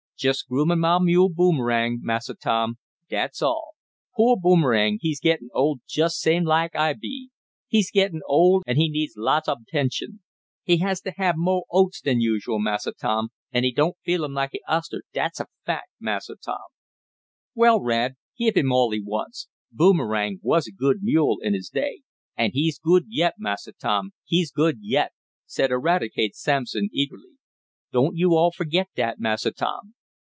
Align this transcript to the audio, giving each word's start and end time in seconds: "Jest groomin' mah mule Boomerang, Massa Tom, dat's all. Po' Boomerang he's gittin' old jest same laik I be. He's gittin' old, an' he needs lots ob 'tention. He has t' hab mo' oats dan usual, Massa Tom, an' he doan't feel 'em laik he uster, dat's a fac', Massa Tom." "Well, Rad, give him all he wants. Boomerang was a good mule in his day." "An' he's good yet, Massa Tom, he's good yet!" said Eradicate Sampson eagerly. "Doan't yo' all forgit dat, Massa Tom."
"Jest 0.21 0.47
groomin' 0.47 0.77
mah 0.79 0.99
mule 0.99 1.29
Boomerang, 1.29 1.97
Massa 2.03 2.35
Tom, 2.35 2.77
dat's 3.09 3.41
all. 3.41 3.71
Po' 4.15 4.35
Boomerang 4.35 4.99
he's 5.01 5.19
gittin' 5.19 5.49
old 5.51 5.81
jest 5.89 6.19
same 6.19 6.43
laik 6.43 6.75
I 6.75 6.93
be. 6.93 7.31
He's 7.67 7.89
gittin' 7.89 8.21
old, 8.27 8.63
an' 8.67 8.75
he 8.75 8.87
needs 8.87 9.15
lots 9.17 9.47
ob 9.49 9.65
'tention. 9.67 10.21
He 10.63 10.77
has 10.77 11.01
t' 11.01 11.09
hab 11.17 11.37
mo' 11.37 11.63
oats 11.71 12.01
dan 12.01 12.19
usual, 12.21 12.59
Massa 12.59 12.91
Tom, 12.91 13.29
an' 13.51 13.63
he 13.63 13.71
doan't 13.71 13.97
feel 14.05 14.23
'em 14.23 14.35
laik 14.35 14.51
he 14.53 14.61
uster, 14.67 15.01
dat's 15.11 15.39
a 15.39 15.47
fac', 15.65 15.89
Massa 15.99 16.35
Tom." 16.35 16.61
"Well, 17.55 17.81
Rad, 17.81 18.13
give 18.37 18.55
him 18.55 18.71
all 18.71 18.91
he 18.91 19.01
wants. 19.01 19.47
Boomerang 19.71 20.37
was 20.43 20.67
a 20.67 20.71
good 20.71 20.97
mule 21.01 21.39
in 21.41 21.55
his 21.55 21.67
day." 21.69 22.01
"An' 22.37 22.51
he's 22.53 22.77
good 22.77 23.05
yet, 23.09 23.33
Massa 23.39 23.71
Tom, 23.73 24.11
he's 24.23 24.51
good 24.51 24.77
yet!" 24.81 25.13
said 25.47 25.71
Eradicate 25.71 26.35
Sampson 26.35 26.89
eagerly. 26.93 27.39
"Doan't 27.91 28.17
yo' 28.17 28.35
all 28.35 28.51
forgit 28.51 28.85
dat, 28.95 29.15
Massa 29.19 29.49
Tom." 29.51 29.95